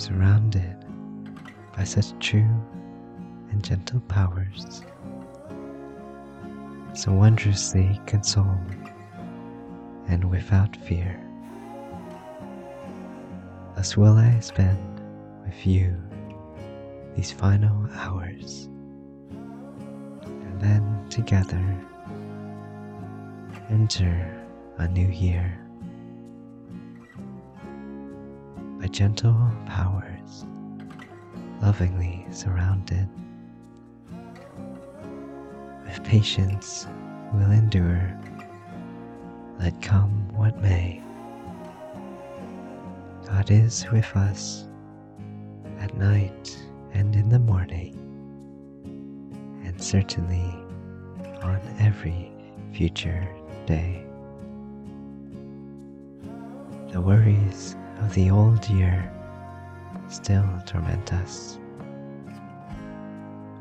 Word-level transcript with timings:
surrounded 0.00 0.76
by 1.76 1.84
such 1.84 2.18
true 2.20 2.48
and 3.50 3.62
gentle 3.62 4.00
powers, 4.08 4.82
so 6.94 7.12
wondrously 7.12 8.00
consoled 8.06 8.74
and 10.08 10.24
without 10.30 10.74
fear. 10.74 11.20
Thus 13.76 13.94
will 13.96 14.16
I 14.16 14.40
spend 14.40 14.78
with 15.44 15.66
you 15.66 15.94
these 17.14 17.30
final 17.30 17.86
hours, 17.92 18.70
and 20.24 20.60
then 20.60 21.06
together 21.10 21.62
enter 23.68 24.46
a 24.78 24.88
new 24.88 25.08
year. 25.08 25.58
Gentle 28.90 29.52
powers, 29.66 30.44
lovingly 31.62 32.26
surrounded, 32.30 33.08
with 35.84 36.02
patience 36.04 36.86
will 37.32 37.50
endure, 37.50 38.18
let 39.58 39.80
come 39.80 40.28
what 40.34 40.60
may. 40.60 41.00
God 43.26 43.50
is 43.50 43.86
with 43.92 44.16
us 44.16 44.66
at 45.78 45.96
night 45.96 46.58
and 46.92 47.14
in 47.14 47.28
the 47.28 47.38
morning, 47.38 47.94
and 49.64 49.80
certainly 49.80 50.56
on 51.42 51.60
every 51.78 52.32
future 52.72 53.28
day. 53.66 54.04
The 56.88 57.00
worries 57.00 57.76
of 58.00 58.14
the 58.14 58.30
old 58.30 58.68
year 58.68 59.10
still 60.08 60.48
torment 60.66 61.12
us. 61.12 61.58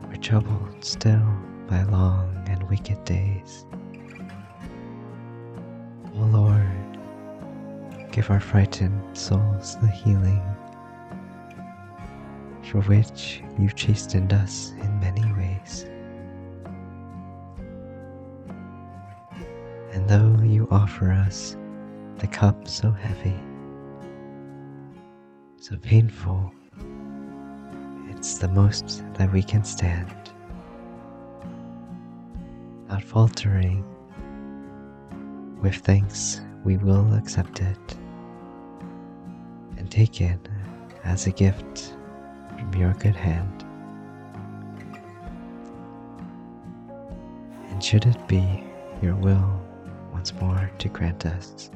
We're 0.07 0.15
troubled 0.15 0.83
still 0.83 1.21
by 1.67 1.83
long 1.83 2.43
and 2.47 2.67
wicked 2.69 3.03
days. 3.05 3.65
O 6.15 6.19
Lord, 6.19 6.97
give 8.11 8.31
our 8.31 8.39
frightened 8.39 9.17
souls 9.17 9.77
the 9.77 9.87
healing 9.87 10.41
for 12.71 12.81
which 12.81 13.41
you 13.57 13.69
chastened 13.69 14.31
us 14.31 14.71
in 14.81 14.99
many 14.99 15.25
ways. 15.33 15.85
And 19.91 20.07
though 20.07 20.43
you 20.43 20.67
offer 20.69 21.11
us 21.11 21.57
the 22.17 22.27
cup 22.27 22.67
so 22.67 22.91
heavy, 22.91 23.35
so 25.61 25.75
painful, 25.75 26.53
it's 28.07 28.37
the 28.37 28.47
most 28.47 29.03
that 29.15 29.31
we 29.33 29.43
can 29.43 29.63
stand. 29.65 30.15
Not 32.87 33.03
faltering, 33.03 33.83
with 35.61 35.75
thanks 35.75 36.39
we 36.63 36.77
will 36.77 37.13
accept 37.13 37.59
it 37.59 37.97
and 39.77 39.91
take 39.91 40.21
it 40.21 40.39
as 41.03 41.27
a 41.27 41.31
gift 41.31 41.93
from 42.57 42.73
your 42.75 42.93
good 42.93 43.15
hand. 43.15 43.65
And 47.69 47.83
should 47.83 48.05
it 48.05 48.27
be 48.29 48.63
your 49.01 49.15
will 49.15 49.61
once 50.13 50.33
more 50.33 50.71
to 50.79 50.87
grant 50.87 51.25
us 51.25 51.69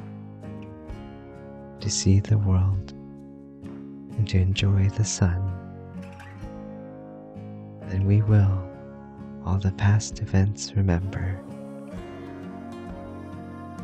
to 1.81 1.89
see 1.89 2.21
the 2.21 2.37
world 2.37 2.93
and 4.23 4.29
to 4.29 4.37
enjoy 4.37 4.87
the 4.91 5.03
sun, 5.03 5.37
then 7.89 8.05
we 8.05 8.21
will 8.21 8.69
all 9.45 9.57
the 9.57 9.73
past 9.73 10.21
events 10.21 10.71
remember. 10.77 11.37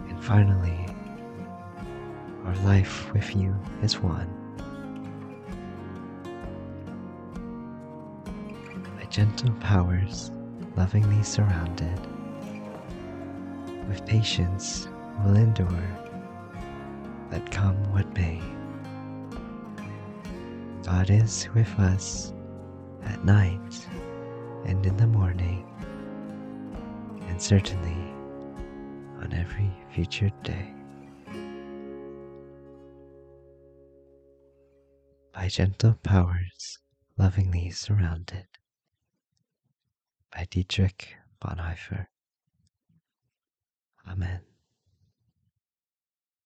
And 0.08 0.24
finally, 0.24 0.86
our 2.46 2.56
life 2.64 3.12
with 3.12 3.36
you 3.36 3.54
is 3.84 4.00
one. 4.00 4.30
By 8.96 9.04
gentle 9.10 9.52
powers 9.60 10.32
lovingly 10.78 11.22
surrounded, 11.22 12.00
with 13.90 14.06
patience 14.06 14.88
will 15.26 15.36
endure, 15.36 15.98
let 17.30 17.52
come 17.52 17.76
what 17.92 18.08
may. 18.14 18.42
God 20.90 21.12
is 21.12 21.48
with 21.54 21.70
us 21.78 22.34
at 23.04 23.24
night 23.24 23.88
and 24.66 24.84
in 24.84 24.98
the 24.98 25.06
morning, 25.06 25.64
and 27.28 27.40
certainly 27.40 27.94
on 29.22 29.32
every 29.32 29.72
future 29.94 30.32
day. 30.42 30.74
By 35.32 35.48
gentle 35.48 35.94
powers 36.02 36.80
lovingly 37.20 37.70
surrounded. 37.70 38.48
By 40.32 40.48
Dietrich 40.50 41.14
Bonhoeffer. 41.40 42.08
Amen. 44.10 44.49